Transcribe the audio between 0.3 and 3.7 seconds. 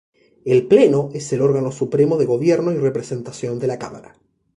El Pleno es el órgano supremo de gobierno y representación de